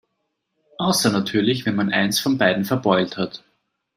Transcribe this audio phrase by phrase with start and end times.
[0.79, 3.43] Außer natürlich, wenn man eins von beiden verbeult hat.